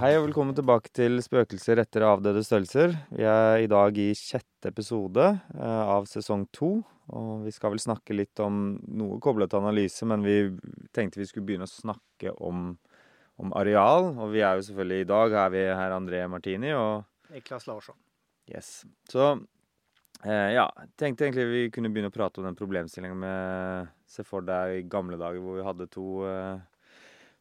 [0.00, 2.94] Hei og velkommen tilbake til Spøkelser etter avdøde størrelser.
[3.12, 6.70] Vi er i dag i sjette episode eh, av sesong to.
[7.12, 10.38] Og vi skal vel snakke litt om noe koblet til analyse, men vi
[10.96, 12.70] tenkte vi skulle begynne å snakke om,
[13.44, 14.08] om areal.
[14.14, 17.04] Og vi er jo selvfølgelig i dag er vi her André Martini og
[17.36, 18.00] Niklas Larsson.
[18.48, 18.72] Yes.
[19.12, 19.34] Så
[20.24, 20.64] eh, ja,
[20.96, 25.20] tenkte egentlig vi kunne begynne å prate om den problemstillingen med Se for deg gamle
[25.20, 26.79] dager hvor vi hadde to eh,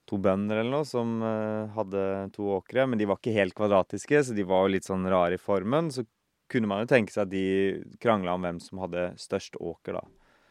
[0.09, 2.04] to bønder eller noe som eh, hadde
[2.36, 5.38] to åkre, men de var ikke helt kvadratiske, så de var jo litt sånn rare
[5.38, 5.91] i formen.
[5.94, 6.05] Så
[6.49, 10.08] kunne man jo tenke seg at de krangla om hvem som hadde størst åker, da.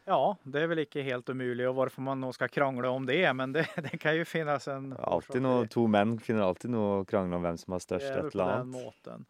[0.09, 3.33] Ja, det är väl inte helt omöjligt och varför man nog ska krångla om det,
[3.35, 7.05] men det, det kan ju finnas en Alltid noe, To menn finner alltid noe å
[7.05, 8.85] krangle om hvem som har Det størst är et på eller den annet.
[8.85, 9.27] måten.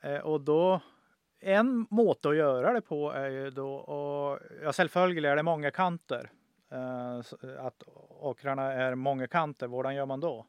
[0.00, 0.80] Eh, och då,
[1.40, 5.70] en måte att göra det på är ju då, och, ja självföljd är det många
[5.70, 6.30] kanter.
[6.72, 10.46] Eh, så att åkrarna är många kanter, hvordan gör man då?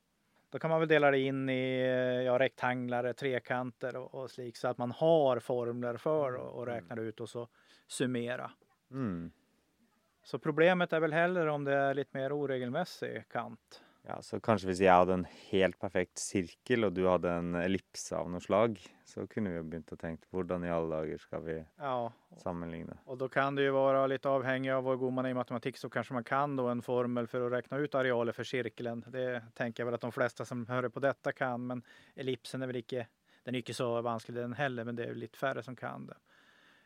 [0.50, 4.58] Då kan man väl dela det in i eh, ja, rektanglar, trekanter och, och slik
[4.58, 7.48] så att man har formler för och, och räknar ut och så
[7.88, 8.52] summera.
[8.92, 9.32] Mm.
[10.24, 13.84] Så problemet är väl heller om det är lite mer oregelmässig kant.
[14.08, 18.12] Ja, så kanskje hvis jeg hadde en helt perfekt sirkel, og du hadde en ellipse
[18.18, 18.76] av noe slag,
[19.08, 22.98] så kunne vi jo begynt å tenke hvordan i alle dager skal vi Ja, sammenligne?
[23.06, 25.78] och då kan det ju vara lite avhängigt av hur god man är i matematik
[25.78, 29.04] så kanske man kan då en formel för att räkna ut arealer för cirkeln.
[29.08, 31.84] Det tänker jag väl att de flesta som hör på detta kan, men
[32.16, 33.08] ellipsen är väl inte,
[33.44, 36.18] den är inte så vansklig den heller, men det är lite färre som kan det.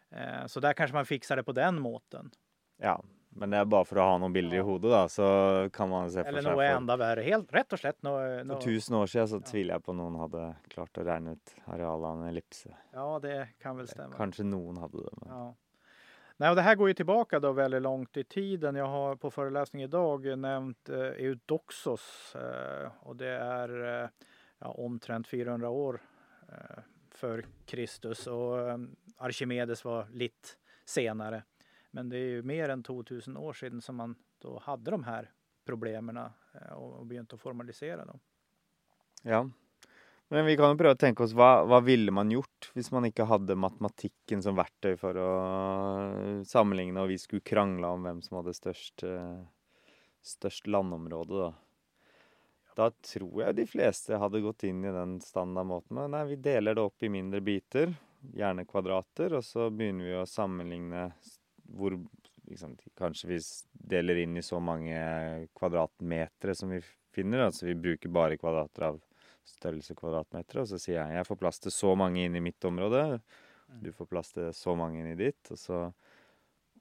[0.09, 2.31] Eh, Så där kanske man fixar det på den måten.
[2.77, 3.03] Ja,
[3.37, 5.27] men det er bare for å ha noen bilder i hodet, da, så
[5.73, 7.21] kan man se Eller något enda värre.
[7.21, 7.97] Helt rätt och slett.
[8.01, 9.51] For nå, 1000 år siden så Ja.
[9.51, 12.69] tviler jeg på noen hadde klart å regne ut arealet av en ellipse.
[12.93, 14.15] ja, det kan väl stämma.
[14.17, 15.53] Kanskje noen hadde det, men Ja.
[16.39, 18.75] Nej, och det här går ju tillbaka då väldigt långt i tiden.
[18.75, 24.09] Jag har på föreläsning idag nämnt eh, Eudoxos eh, och det är eh,
[24.59, 26.01] ja, omtrent 400 år
[26.49, 26.79] eh,
[27.11, 28.77] för Kristus och eh,
[29.17, 30.47] Archimedes var lite
[30.85, 31.43] senare.
[31.91, 35.31] Men det är ju mer än 2000 år sedan som man då hade de här
[35.65, 38.19] problemen eh, och begynte att formalisera dem.
[39.23, 39.49] ja.
[40.29, 43.05] Men vi kan ju prøve å tenke oss vad hva ville man gjort om man
[43.07, 48.37] inte hade matematiken som verktøy för att sammenligne, och vi skulle krangle om vem som
[48.37, 49.39] hade störst eh,
[50.21, 51.53] störst størst landområde, da.
[52.75, 56.75] Da tror jag de flesta hade gått in i den standardmåten Men nei, vi delar
[56.75, 57.93] det upp i mindre bitar,
[58.33, 61.11] gärna kvadrater, och så börjar vi å sammenligne
[61.75, 61.97] hvor
[62.47, 63.39] liksom, Kanskje vi
[63.91, 64.97] deler inn i så mange
[65.57, 66.81] kvadratmetere som vi
[67.15, 69.01] finner, altså vi bruker bare kvadrater av
[69.47, 72.63] størrelse kvadratmeter, og så sier jeg jeg får plass til så mange inn i mitt
[72.67, 73.19] område,
[73.67, 75.79] du får plass til så mange inn i ditt, og så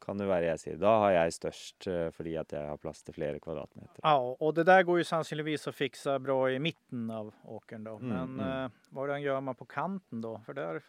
[0.01, 3.03] kan det være jeg sier da har jeg størst eh, fordi at jeg har plass
[3.07, 4.01] til flere kvadratmeter.
[4.03, 7.97] Ja, och det där går ju sannsynligtvis att fixa bra i mitten av åkern då.
[7.97, 8.65] Mm, Men mm.
[8.65, 10.41] eh, vad gör man på kanten då?
[10.47, 10.83] För där,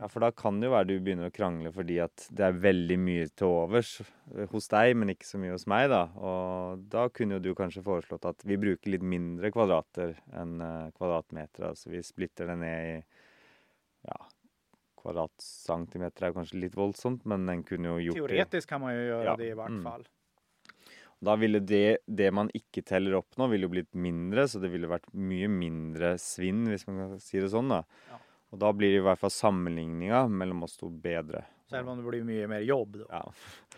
[0.00, 2.58] Ja, for da kan det jo være du begynner å krangle fordi at det er
[2.64, 6.04] veldig mye til overs eh, hos deg, men ikke så mye hos meg, da.
[6.16, 10.90] Og da kunne jo du kanskje foreslått at vi bruker litt mindre kvadrater enn eh,
[10.96, 11.70] kvadratmeter.
[11.70, 13.13] Altså vi splitter det ned i
[15.04, 19.06] kvadratcentimeter er kanskje litt voldsomt, men en kunne jo gjort det teoretiskt kan man ju
[19.06, 19.82] göra Ja, det i vart mm.
[19.84, 20.06] fall.
[21.24, 24.68] Da ville det, det man ikke teller opp nå, ville jo blitt mindre, så det
[24.72, 27.84] ville vært mye mindre svinn, hvis man kan si det sånn, da.
[28.10, 28.18] Ja.
[28.52, 31.44] Og da blir i hvert fall sammenligninga mellom oss to bedre.
[31.70, 33.06] Selv om det blir mycket mer jobb då.
[33.08, 33.22] Ja.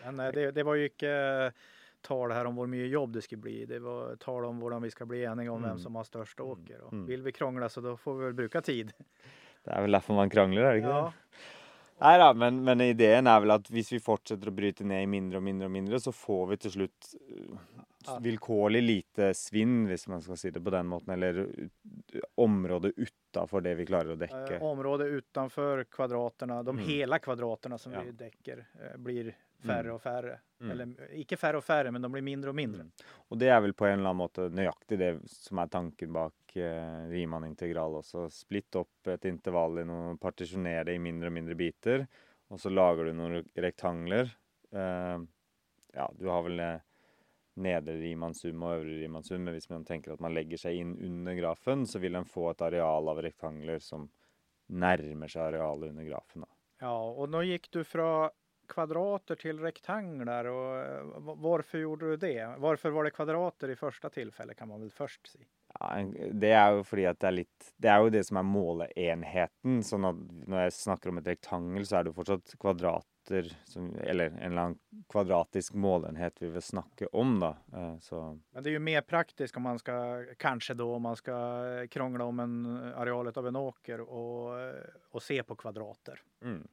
[0.04, 1.52] Men eh, det, det var ju inte eh,
[2.02, 3.64] tal här om hur mycket jobb det skulle bli.
[3.66, 5.78] Det var tal om hur vi ska bli eniga om vem Mm.
[5.78, 6.80] som har störst åker.
[6.80, 7.06] Och Mm.
[7.06, 8.92] Vill vi krångla så då får vi väl bruka tid.
[9.66, 11.22] Det er vel derfor man krangler, er det ikke Ja, det?
[11.96, 15.08] Nei da, men, men ideen er vel at hvis vi fortsetter å bryte ned i
[15.08, 17.14] mindre og mindre og mindre, så får vi til slutt
[18.06, 18.18] Ja.
[18.22, 23.64] vilkårlig lite svinn, hvis man skal si det på den måten, eller uh, område utafor
[23.64, 24.60] det vi klarer å dekke.
[24.60, 26.84] eh, område utanför kvadraterna, de Mm.
[26.86, 28.02] hela kvadraterna som Ja.
[28.04, 29.94] vi täcker eh, blir färre Mm.
[29.94, 30.40] och färre.
[30.60, 30.70] Mm.
[30.70, 32.80] Eller inte färre och färre, men de blir mindre och mindre.
[32.80, 32.92] Mm.
[33.28, 36.56] Og det er vel på en eller annen måte nøyaktig det som er tanken bak
[36.56, 38.28] eh, Riemann-integral også.
[38.30, 42.06] Splitt opp et intervall i noe, partisjonere det i mindre og mindre biter,
[42.50, 44.30] og så lager du noen rektangler.
[44.72, 45.18] Eh,
[45.96, 46.80] ja, du har vel eh,
[47.56, 51.34] nedre Riemann-sum og øvre Riemann-sum, men hvis man tenker at man legger seg inn under
[51.34, 54.08] grafen, så vil en få et areal av rektangler som
[54.68, 56.42] nærmer seg arealet under grafen.
[56.42, 56.48] Da.
[56.80, 58.30] Ja, och då gick du från
[58.68, 61.04] kvadrater till rektanglar och eh,
[61.36, 62.54] varför gjorde du det?
[62.58, 65.44] Varför var det kvadrater i första tillfället kan man väl först säga.
[65.80, 66.02] Ja,
[66.32, 69.82] det er jo fordi at det er litt Det er jo det som måleenheten.
[69.84, 73.96] Sånn at når jeg snakker om et rektangel, så er det fortsatt kvadrat kvadrater, som,
[73.96, 74.74] eller en eller
[75.08, 77.56] kvadratisk målenhet vi vil snakke om, da.
[77.72, 81.16] Eh, så Men det är ju mer praktiskt om man ska, kanske då om man
[81.16, 84.54] ska krångla om en arealet av en åker och,
[85.10, 86.20] och se på kvadrater.
[86.42, 86.68] mm,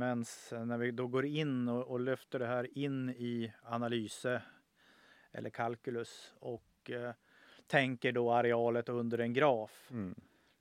[0.00, 4.42] Men när vi då går in och, och lyfter det här in i analyse
[5.32, 7.12] eller kalkylus och eh,
[7.66, 10.14] tänker då arealet under en graf mm.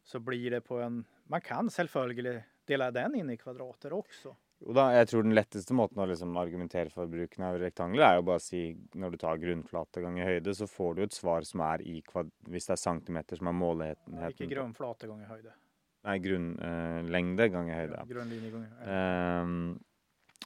[0.03, 4.35] så blir det på en, man kan selvfølgelig dela den in i kvadrater också.
[4.59, 8.19] Jo da, jeg tror den letteste måten å liksom argumentere for bruken av rektangler, er
[8.19, 11.47] jo bare å si når du tar grunnflate ganger høyde, så får du et svar
[11.47, 12.33] som er i kvad...
[12.51, 15.55] Hvis det er centimeter som er Ikke målenheten grunnflate ganger høyde.
[16.03, 17.97] Nei, grunnlengde ganger høyde.
[17.99, 18.05] ja.
[18.07, 18.91] Grunnlinje ganger høyde.
[18.95, 19.79] Ehm,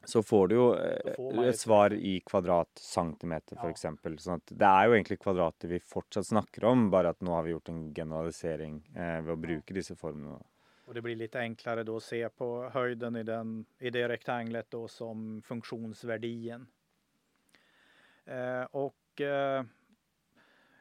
[0.04, 3.62] så får du jo eh, et svar i kvadratcentimeter, Ja.
[3.62, 4.18] for eksempel.
[4.20, 7.44] Sånn at det er jo egentlig kvadrater vi fortsatt snakker om, bare at nå har
[7.44, 10.42] vi gjort en generalisering eh, ved å bruke disse formene.
[10.86, 14.66] Och det blir lite enklare då att se på höjden i, den, i det rektanglet
[14.70, 16.68] då som funktionsvärdien.
[18.26, 19.64] Eh, och eh,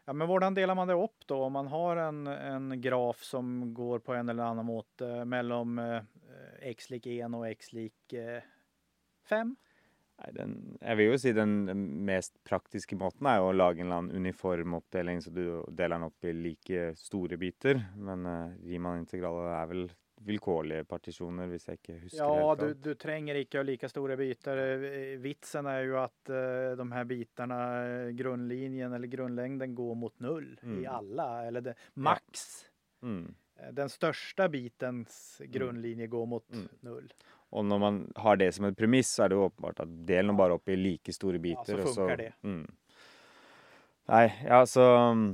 [0.05, 1.43] ja, men hvordan delar man det upp då?
[1.43, 5.97] Om man har en, en graf som går på en eller annan måte mellan eh,
[5.97, 8.43] eh, x lik 1 och x lik eh,
[9.29, 9.57] 5.
[10.23, 11.55] Nei, den, jeg vil jo si den
[12.07, 15.97] mest praktiske måten er jo å lage en eller annen uniform uppdelning så du deler
[15.97, 17.81] den opp i like store biter.
[17.97, 19.89] Men eh, uh, Riemann-integraler er vel
[20.27, 24.17] vilkårlige partisjoner, hvis jeg ikke husker Ja, helt du, du tränger icke ha lika stora
[24.17, 24.57] bitar.
[24.57, 30.21] Eh, Vitsen är ju att eh, de här bitarna, eh, grundlinjen eller grundlängden går mot
[30.21, 30.87] noll i Mm.
[30.95, 31.45] alla.
[31.47, 32.65] Eller det, max.
[33.03, 33.35] Mm.
[33.61, 36.69] Eh, Den största bitens grundlinje går mot Mm.
[36.81, 37.13] null.
[37.53, 40.27] Og når man har det som et premiss, så er det jo åpenbart at del
[40.27, 41.65] den bare opp i like store biter.
[41.83, 42.33] så og funker det.
[44.11, 44.83] Nei, ja, så
[45.15, 45.27] mm,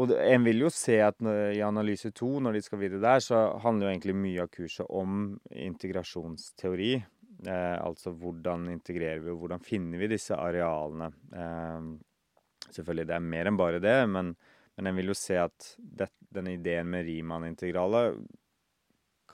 [0.00, 1.20] Og en vil jo se at
[1.54, 4.88] i analyse to, når de skal videre der, så handler jo egentlig mye av kurset
[4.88, 6.94] om integrasjonsteori.
[7.44, 11.10] Eh, altså hvordan integrerer vi, og hvordan finner vi disse arealene.
[11.36, 11.90] Eh,
[12.70, 14.32] selvfølgelig, det er mer enn bare det, men,
[14.74, 18.18] men en vil jo se at det, denne ideen med Riemann-integralet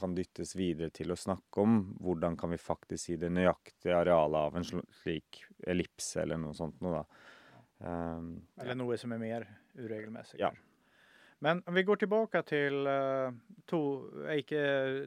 [0.01, 4.41] kan dyttes videre til å snakke om hvordan kan vi faktisk si det nøyaktige arealet
[4.41, 7.40] av en slik ellipse eller noe sånt noe, da.
[7.85, 10.41] Um, Eller något som är mer uregelmässigt.
[10.41, 10.53] Ja.
[11.39, 13.33] Men om vi går tillbaka till uh,
[13.67, 14.03] to,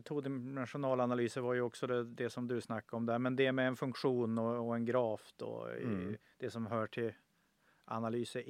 [0.04, 3.20] todimensional analyser var ju också det, det som du snackade om där.
[3.20, 6.18] Men det med en funktion och, och en graf då, Mm.
[6.38, 7.14] det som hör till
[7.86, 8.46] analys 1.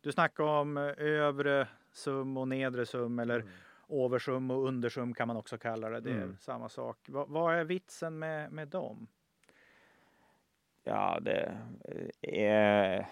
[0.00, 3.44] Du snackade om eh, övre sum och nedre sum eller
[3.86, 6.00] oversum och undersum kan man också kalla det.
[6.00, 6.36] Det är Mm.
[6.40, 6.98] samma sak.
[7.08, 9.06] Va, vad är vitsen med, med dem?
[10.84, 11.58] Ja, det
[12.20, 13.06] det,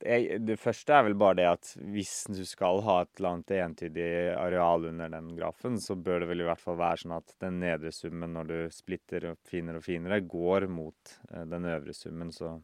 [0.00, 4.08] det første er vel bare det at hvis du skal ha et eller annet entydig
[4.38, 7.60] areal under den grafen, så bør det vel i hvert fall være sånn at den
[7.64, 12.30] nedre summen når du splitter opp finere og finere, går mot eh, den øvre summen,
[12.32, 12.56] så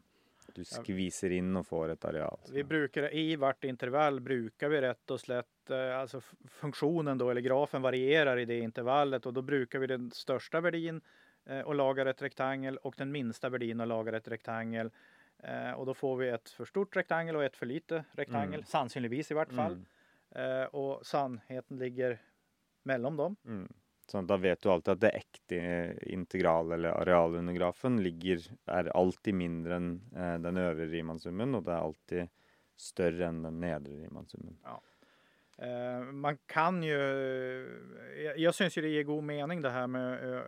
[0.55, 2.39] du skviser inn og får et areal.
[2.53, 7.41] Vi brukar i vart intervall brukar vi rätt och slätt, eh, alltså funktionen då eller
[7.41, 11.01] grafen varierar i det intervallet och då brukar vi den största värdin
[11.45, 14.91] eh, och lagar ett rektangel och den minsta värdin och lagar ett rektangel.
[15.47, 18.65] Eh, och då får vi ett för stort rektangel och ett för lite rektangel, Mm.
[18.65, 19.85] sannsynligvis i vart fall.
[20.35, 20.61] Mm.
[20.61, 22.21] Eh, och sannheten ligger
[22.83, 23.35] mellan dem.
[23.45, 23.73] Mm.
[24.13, 25.57] At da vet du alltid at det ekte
[26.01, 28.37] integral- eller arealet under grafen ligger,
[28.67, 32.29] er alltid mindre enn eh, den øvre Riemann-summen, og det er alltid
[32.77, 34.57] større enn den nedre Riemann-summen.
[34.65, 34.77] Eh,
[36.13, 36.97] man kan ju,
[38.25, 40.41] jag, jag syns ju det ger god mening det här med eh,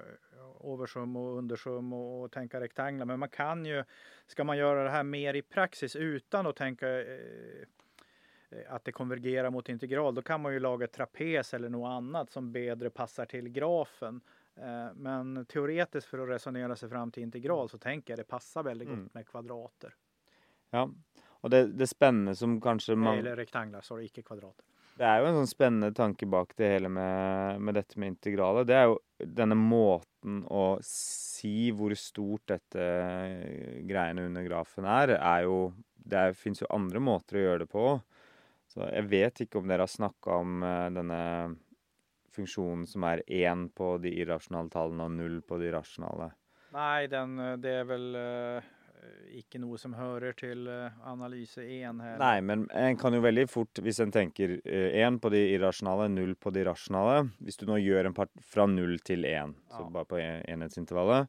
[0.60, 3.06] oversum och undersum och, och tänka rektanglar.
[3.06, 3.84] Men man kan ju,
[4.28, 7.20] ska man göra det här mer i praxis utan att tänka eh,
[8.50, 11.90] eh, att det konvergerar mot integral, då kan man ju laga ett trapes eller något
[11.90, 14.22] annat som bättre passar till grafen.
[14.56, 18.64] Eh, men teoretiskt för att resonera sig fram till integral så tänker jag det passar
[18.64, 19.04] väldigt Mm.
[19.04, 19.96] gott med kvadrater.
[20.70, 20.92] Ja,
[21.42, 24.66] og det, det spennende som kanskje man Eller rektanglar, sorry, icke kvadrater.
[24.98, 28.66] Det er jo en sånn spennende tanke bak det hele med, med dette med integralet.
[28.66, 28.96] Det er jo
[29.38, 35.60] denne måten å si hvor stort dette eh, greiene under grafen er, er jo
[36.08, 37.86] Det fins jo andre måter å gjøre det på.
[38.72, 41.22] Så jeg vet ikke om dere har snakka om eh, denne
[42.38, 46.32] funksjonen som er én på de irrasjonale tallene og null på de rasjonale.
[46.74, 48.64] Nei, den, eh, det är väl eh,
[49.04, 52.18] eh, icke något som hører til eh, analyse 1 her.
[52.22, 56.36] Nei, men en kan jo veldig fort, hvis en tenker én på de irrasjonale, null
[56.36, 59.90] på de rasjonale Hvis du nå gjør en part fra null til én, så Ja.
[59.90, 61.28] bare på en- enhetsintervallet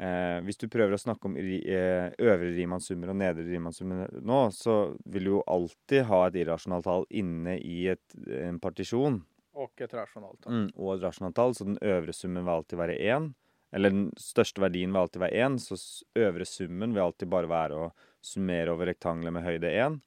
[0.00, 4.96] eh, Hvis du prøver å snakke om eh, øvre Riemann-summer og nedre Riemann-summer nå, så
[5.04, 9.24] vil du jo alltid ha et irrasjonalt tall inne i et, en partisjon.
[9.52, 10.52] Och ett rationalt tal.
[10.52, 13.32] Mm, og et rasjonalt tall, så den øvre summen vil alltid være én.
[13.72, 15.76] Eller den største verdien vil alltid være 1, så
[16.16, 17.88] øvre summen vil alltid bare være å
[18.24, 20.00] summere over rektanglet med høyde 1.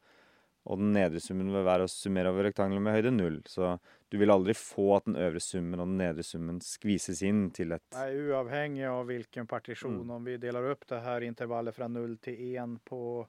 [0.65, 3.37] Og den nedre summen vil være å summere over rektanglet med høyde 0.
[3.49, 7.47] Så du vil aldri få at den øvre summen og den nedre summen skvises inn
[7.51, 10.09] til et Nej, oavhängig av vilken partition, Mm.
[10.11, 13.27] om vi delar upp det här intervallet från 0 till 1 på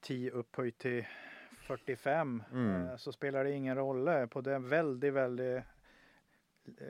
[0.00, 1.04] 10 upphöjt till
[1.66, 2.86] 45 Mm.
[2.88, 4.28] eh, så spelar det ingen roll.
[4.28, 5.62] På det väldigt, väldigt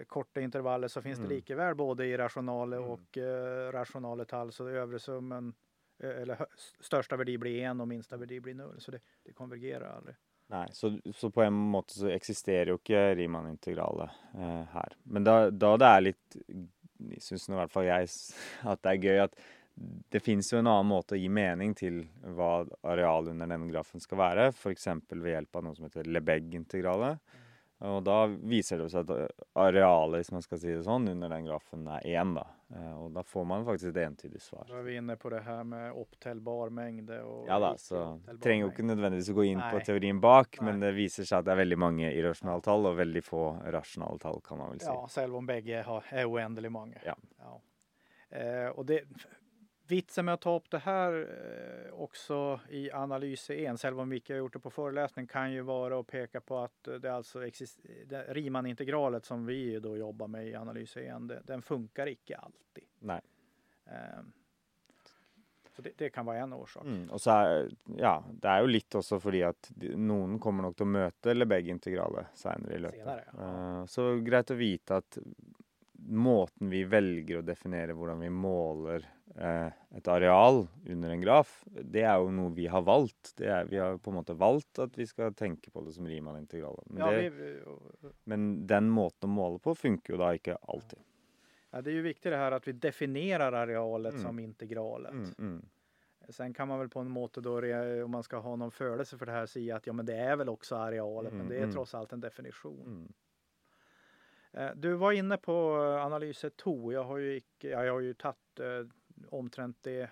[0.07, 1.29] korta intervallet så finns Mm.
[1.29, 2.89] det likaväl både irrationale Mm.
[2.91, 4.53] och eh, rationale tal.
[4.53, 5.55] Så övre summen
[6.03, 6.47] eh, eller
[6.81, 8.75] största värdi blir 1 och minsta värdi blir 0.
[8.81, 10.17] Så det, det konvergerar aldrig.
[10.49, 14.93] Nei, så, så på en måte så eksisterer jo ikke Riemann-integralet eh, her.
[15.03, 16.37] Men da, da det er litt
[17.21, 18.35] Syns nå i hvert fall jeg s-
[18.73, 19.35] at det er gøy at
[20.09, 24.01] det fins jo en annen måte å gi mening til hva arealet under denne grafen
[24.01, 24.87] skal være, f.eks.
[25.13, 27.19] ved hjelp av noe som heter Lebesgue-integralet.
[27.85, 31.29] Og da viser det seg at eh, arealet, hvis man skal si det sånn, under
[31.29, 32.47] den grafen er én, da.
[32.97, 34.65] Og da får man faktisk et entydig svar.
[34.69, 38.67] Då är vi inne på det här med opptellbar mängd och Ja da, så trenger
[38.67, 39.85] jo ikke nødvendigvis å gå inn på Nei.
[39.87, 40.89] teorien bak, men Nei.
[40.89, 43.45] det viser seg at det er veldig mange irrasjonale tall og veldig få
[43.77, 44.91] rasjonale tall, kan man vel si.
[44.91, 46.99] Ja, selv om bägge har, är oändligt många.
[47.05, 47.15] Ja.
[47.39, 47.61] Ja.
[48.39, 49.05] Eh, och det,
[49.89, 54.31] vitsen med att ta upp det här eh, också i analys 1, själv om Micke
[54.31, 57.39] har gjort det på föreläsning, kan ju vara att peka på att det alltså
[58.07, 62.85] det Riemann-integralet som vi då jobbar med i analys 1, det, den funkar icke alltid.
[62.99, 63.21] Nei.
[63.87, 64.23] Eh,
[65.77, 66.85] så det, det kan vara en orsak.
[66.85, 70.65] Mm, og så er Ja, det er jo litt også fordi at de, noen kommer
[70.65, 73.03] nok til å møte Lebesgue-integralet seinere i løpet.
[73.03, 73.51] Senere, ja.
[73.51, 75.19] Eh, så greit å vite at
[76.09, 79.05] måten vi velger å definere hvordan vi måler
[79.37, 83.33] eh, et areal under en graf, det er jo noe vi har valgt.
[83.37, 86.07] Det er, vi har på en måte valgt at vi skal tenke på det som
[86.07, 86.87] Riemann-integralet.
[86.91, 90.99] Men, Ja, vi, men den måten å måle på funker jo da ikke alltid.
[91.71, 94.23] ja, det är ju viktigt det här att vi definierar arealet Mm.
[94.25, 95.13] som integralet.
[95.13, 95.63] Mm, mm.
[96.29, 97.61] Sen kan man väl på en måte då,
[98.05, 100.37] om man ska ha någon födelse för det här, säga att ja men det är
[100.37, 101.73] väl också arealet, men Mm, det är mm.
[101.75, 103.13] trots allt en definition.
[104.57, 106.93] Eh, Du var inne på eh, analyset 2.
[106.93, 108.87] Jag har ju, jag har ju tagit eh,
[109.29, 110.11] omtrent det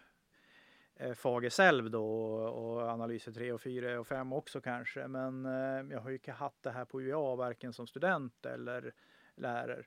[0.97, 5.09] eh, faget själv då och, och analyser 3 och 4 och 5 också kanske.
[5.09, 8.93] Men eh, jag har ju inte haft det här på UA varken som student eller
[9.37, 9.85] lärare.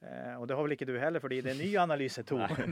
[0.00, 2.38] Eh, och det har väl inte du heller för det är en ny analyser 2.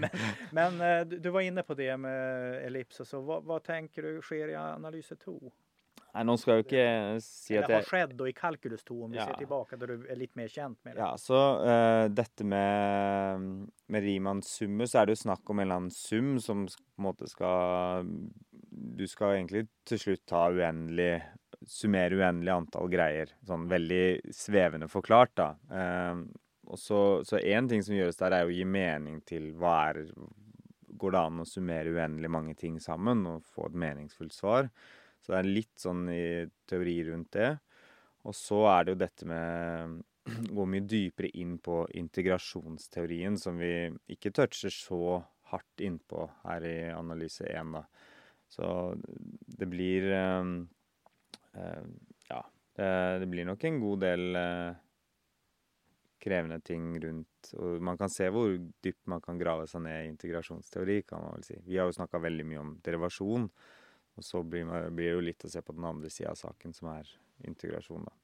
[0.53, 3.05] men men du, var inne på det med ellipser.
[3.05, 5.53] Så vad, vad tänker du sker i analyser 2?
[6.15, 8.85] Nei, nå skal jeg jo ikke si Eller at har jeg skett då i kalkylus
[8.89, 9.27] 2 om vi Ja.
[9.27, 11.01] ser tillbaka där du är lite mer känt med det.
[11.01, 13.41] Ja, så eh, dette med,
[13.87, 16.99] med Riemanns summer, så er det jo snakk om en eller annen sum som på
[16.99, 18.09] en måte skal
[18.71, 21.23] Du skal egentlig til slutt ta uendelig
[21.67, 23.33] Summere uendelig antall greier.
[23.45, 25.49] Sånn veldig svevende forklart, da.
[25.75, 26.21] Eh,
[26.69, 29.91] og så, så én ting som gjøres der, er jo å gi mening til hva
[29.91, 30.05] er
[30.99, 34.69] Går det an å summere uendelig mange ting sammen og få et meningsfullt svar?
[35.23, 37.51] Så det er litt sånn i teori rundt det.
[38.29, 39.99] Og så er det jo dette med
[40.57, 46.77] Gå mye dypere inn på integrasjonsteorien, som vi ikke toucher så hardt innpå her i
[46.93, 47.87] analyse 1, da.
[48.49, 48.67] Så
[49.61, 50.53] det blir eh,
[51.55, 51.89] eh,
[52.29, 52.43] Ja.
[52.79, 52.91] Det,
[53.25, 54.77] det blir nok en god del eh,
[56.23, 58.53] krevende ting rundt Og man kan se hvor
[58.85, 61.59] dypt man kan grave seg ned i integrasjonsteori, kan man vel si.
[61.67, 63.49] Vi har jo snakka veldig mye om derivasjon.
[64.19, 66.39] Og så blir, man, blir det jo litt å se på den andre sida av
[66.41, 67.11] saken, som er
[67.47, 68.15] integrasjon, da.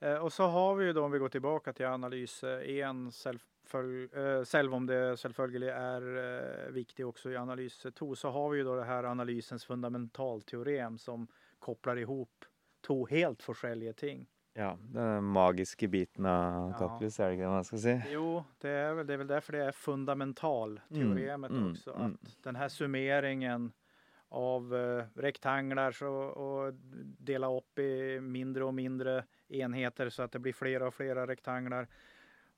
[0.00, 4.08] Eh, Och så har vi ju då, om vi går tillbaka till analys 1, självfölj,
[4.12, 6.02] eh, själv om det självföljande är
[6.66, 10.98] eh, viktigt också i analys 2, så har vi ju då det här analysens fundamentalteorem
[10.98, 11.26] som
[11.58, 12.44] kopplar ihop
[12.86, 14.26] två helt olika ting.
[14.52, 16.78] Ja, den magiske biten av Ja.
[16.78, 18.00] kalkulus, er det det man skal si?
[18.12, 21.94] Jo, det är, väl, det är väl därför det är fundamentalteoremet Mm, mm, också.
[21.94, 22.18] mm.
[22.22, 23.72] Att den här summeringen
[24.28, 26.74] av eh, rektanglar så, och
[27.18, 31.88] dela upp i mindre och mindre enheter så att det blir flera och flera rektanglar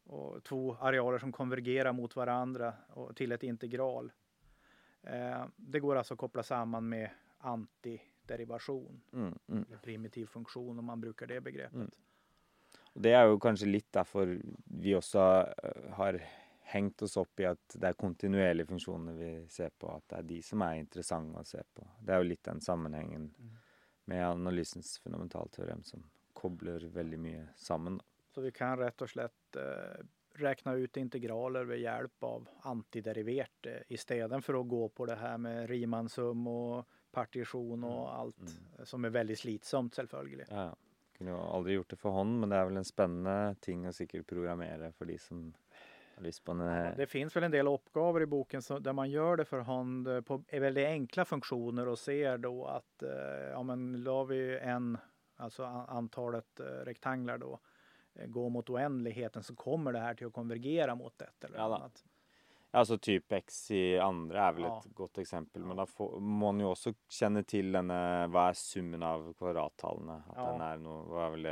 [0.04, 4.12] och två arealer som konvergerar mot varandra och till ett integral.
[5.02, 9.64] Eh, det går alltså att koppla samman med antiderivation, Mm, mm.
[9.82, 11.74] primitiv funktion om man brukar det begreppet.
[11.74, 11.90] Mm.
[12.94, 15.24] Det er jo kanskje litt derfor vi også
[15.62, 16.18] eh, har
[16.68, 20.26] hengt oss opp i at det er kontinuerlige funksjoner vi ser på, at det er
[20.28, 21.86] de som er interessante å se på.
[22.04, 23.56] Det er jo litt den sammenhengen Mm.
[24.08, 27.98] med analysens fundamentalteorem som kobler veldig mye sammen.
[27.98, 28.04] da.
[28.34, 33.80] Så vi kan rätt och slett eh, räkna ut integraler med hjälp av antiderivert eh,
[33.88, 38.84] istället för att gå på det här med Riemannsum och partition och Mm, allt eh,
[38.84, 40.50] som är väldigt slitsamt självföljligt.
[40.50, 40.76] Ja.
[41.18, 43.92] Kunne jo aldri gjort det for hånd, men det er vel en spennende ting å
[43.92, 45.54] sikkert programmere for de som
[46.48, 49.60] En, Det finns väl en del uppgifter i boken så, där man gör det för
[49.60, 54.58] hand eh, på väldigt enkla funktioner och ser då att eh, ja, men la vi
[54.58, 54.98] en,
[55.36, 57.58] alltså antalet eh, rektanglar då,
[58.14, 61.64] eh, går mot oändligheten så kommer det här till att konvergera mot ett eller Ja
[61.64, 62.04] annat.
[62.70, 64.78] Altså typ X i andre er vel Ja.
[64.84, 65.64] et godt eksempel.
[65.64, 67.96] Men da får, man jo også kjenne til denne
[68.28, 70.18] Hva er summen av kvadrattallene?
[70.28, 70.52] At Ja.
[70.52, 71.46] den er noe Hva er vel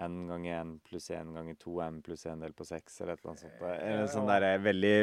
[0.00, 3.12] det N ganger N pluss 1 ganger 2 M pluss 1 delt på 6 eller
[3.12, 3.60] et eller annet sånt.
[3.60, 3.74] Ja.
[3.74, 4.94] en sånn der er veldig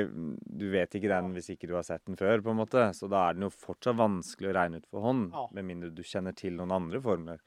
[0.62, 2.88] Du vet ikke den hvis ikke du har sett den før, på en måte.
[2.98, 5.30] Så da er den jo fortsatt vanskelig å regne ut for hånd.
[5.34, 5.46] Ja.
[5.54, 7.44] Med mindre du kjenner til noen andre formler.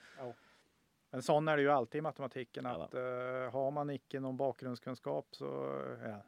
[1.11, 4.37] Men sån är det ju alltid i matematiken Ja att eh, har man icke någon
[4.37, 5.47] bakgrundskunskap så
[6.05, 6.23] ja,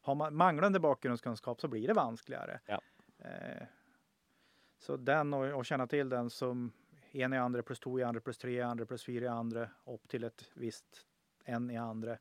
[0.00, 2.60] har man manglande bakgrundskunskap så blir det vanskligare.
[2.66, 2.80] Ja.
[3.18, 3.66] Eh,
[4.78, 6.72] så den och, och känna till den som
[7.22, 9.70] en i andra plus två i andra plus tre i andra plus fyra i andra
[9.84, 11.06] upp till ett visst
[11.44, 12.18] en i andra.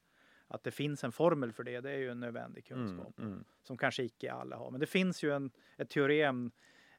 [0.48, 3.46] Att det finns en formel för det, det är ju en nödvändig kunskap Mm, mm.
[3.64, 4.72] som kanske icke alla har.
[4.72, 6.52] Men det finns ju en, ett teorem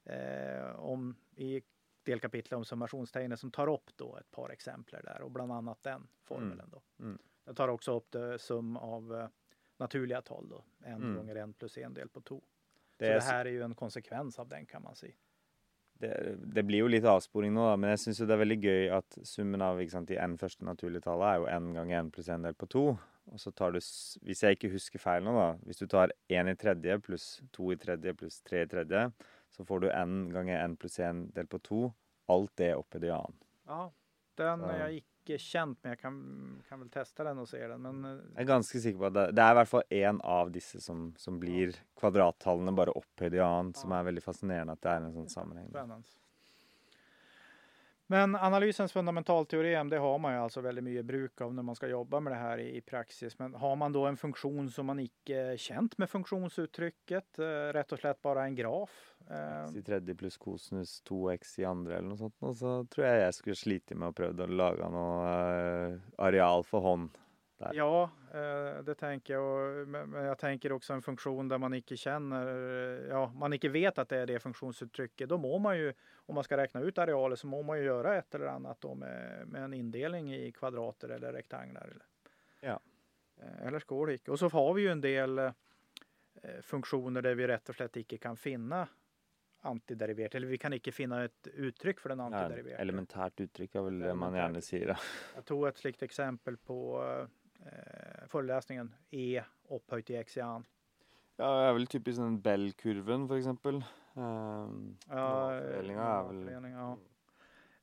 [0.03, 1.61] eh, om, i
[2.03, 6.07] delkapitlet om summationstecknet som tar upp då ett par exempel där och bland annat den
[6.23, 6.69] formelen.
[6.71, 6.81] Då.
[6.99, 7.17] Mm.
[7.43, 9.27] Den tar också upp det sum av eh,
[9.77, 11.15] naturliga tal då, en Mm.
[11.15, 12.41] gånger en plus en del på to.
[12.97, 15.15] Det så det här är ju en konsekvens av den kan man säga.
[15.99, 16.11] Det,
[16.53, 19.17] det blir jo litt avsporing nå, da, men jeg syns det er veldig gøy at
[19.27, 22.29] summen av ikke sant, de n første naturlige tallene er jo n ganger n pluss
[22.33, 22.85] n delt på to.
[23.27, 23.79] Og så tar du,
[24.23, 27.73] hvis jeg ikke husker feil nå, da, hvis du tar én i tredje pluss to
[27.73, 29.01] i tredje pluss tre i tredje,
[29.51, 31.81] så får du n ganger n pluss n delt på to.
[32.31, 33.35] Alt det oppi det annen.
[33.67, 33.89] Ja,
[34.37, 37.67] den Så- är jag icke känt men jag kan, kan väl testa den och se
[37.67, 37.81] den.
[37.81, 40.21] Men eh, Jeg er ganske sikker på at det, det er i hvert fall én
[40.23, 44.83] av disse som, som blir kvadrattallene bare opphøyd i annen, som er veldig fascinerende at
[44.85, 45.67] det er en sånn sammenheng.
[45.73, 45.99] da.
[48.09, 51.87] Men analysens fundamentalteorem, det har man ju alltså väldigt mycket bruk av när man ska
[51.87, 53.39] jobba med det här i, i praxis.
[53.39, 57.99] Men har man då en funktion som man icke känt med funktionsuttrycket, eh, rätt och
[57.99, 59.15] slätt bara en graf.
[59.29, 63.07] Eh, X i tredje plus cosinus 2x i andra eller något sånt, och så tror
[63.07, 67.09] jag jag skulle slita med att pröva att laga något eh, areal för hand
[67.57, 67.71] där.
[67.73, 69.87] ja, eh, det tänker jag.
[69.87, 73.97] Men jag tänker också en funktion där man icke känner, eh, ja, man icke vet
[73.97, 75.29] att det är det funktionsuttrycket.
[75.29, 78.15] Då må man ju, om man ska räkna ut arealer, så må man ju göra
[78.17, 81.81] ett eller annat då med, med en indelning i kvadrater eller rektanglar.
[81.91, 82.05] Eller.
[82.59, 82.79] Ja.
[83.41, 84.31] Eh, Eller icke.
[84.31, 85.51] Och så har vi ju en del
[86.61, 88.87] funktioner där vi rätt och slett icke kan finna
[89.61, 90.35] antideriverat.
[90.35, 92.81] Eller vi kan icke finna ett uttryck för den Ja, antideriverade.
[92.81, 94.87] elementært uttrykk er vel det man sier.
[94.87, 94.97] da.
[95.35, 97.01] Jag tog ett slikt exempel på
[97.65, 100.65] eh, föreläsningen E upphöjt i x i an.
[101.37, 103.83] Ja, det er vel typisk den Bell-kurven, eksempel.
[104.15, 106.97] Um, Ja, Fordelinga er vel normalfördelning, ja.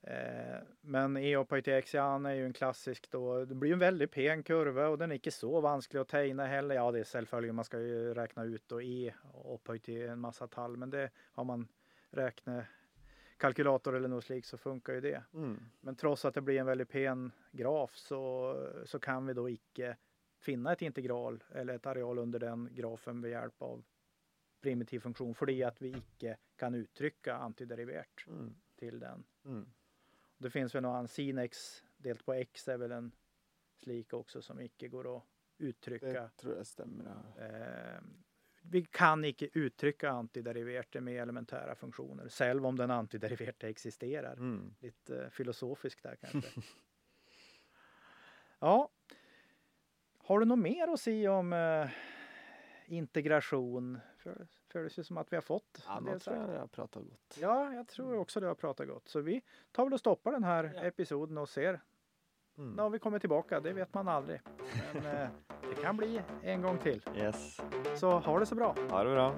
[0.03, 3.45] Eh, men E upphöjt i x i an är ju en klassisk då.
[3.45, 6.47] Det blir ju en väldigt pen kurva och den är inte så vansklig att tegna
[6.47, 6.75] heller.
[6.75, 7.53] Ja, det är självföljande.
[7.53, 11.45] Man ska ju räkna ut då E upphöjt i en massa tall, men det har
[11.45, 11.69] man
[12.11, 12.65] räknat
[13.37, 15.25] kalkylator eller något slikt så funkar ju det.
[15.35, 15.61] mm.
[15.81, 19.97] Men trots att det blir en väldigt pen graf så, så kan vi då icke
[20.38, 23.85] finna ett integral eller ett areal under den grafen med hjälp av
[24.61, 28.55] primitiv funktion för det att vi icke kan uttrycka antideriverat Mm.
[28.77, 29.25] till den.
[29.44, 29.66] Mm.
[30.38, 33.12] Det finns väl någon sin x delt på x är väl en
[33.77, 35.23] slik också som icke går att
[35.59, 36.07] uttrycka.
[36.07, 37.05] Det tror jeg stemmer.
[37.37, 37.44] ja.
[37.44, 38.01] Eh,
[38.70, 44.33] vi kan icke uttrycka antideriverat med elementära funktioner, själv om den antideriverta existerar.
[44.33, 44.74] Mm.
[44.81, 46.50] Lite eh, filosofiskt där kanske.
[48.59, 48.88] ja.
[50.18, 51.88] Har du något mer att säga om eh,
[52.87, 53.98] integration?
[54.16, 57.00] För, för det ser som att vi har fått Ja, del tror jeg har prata
[57.00, 57.38] godt.
[57.40, 59.09] Ja, jag tror också det har pratat gott.
[59.09, 60.81] Så vi tar väl och stoppar den här Ja.
[60.83, 61.81] episoden och ser
[62.59, 62.71] Mm.
[62.77, 63.61] när vi kommer tillbaka.
[63.61, 64.40] Det vet man aldrig.
[64.93, 65.29] Men eh,
[65.69, 67.03] det kan bli en gång till.
[67.17, 67.61] Yes.
[67.95, 68.75] Så ha det så bra.
[68.90, 69.35] Ha det bra.